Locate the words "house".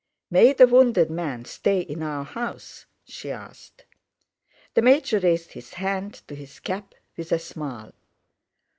2.25-2.87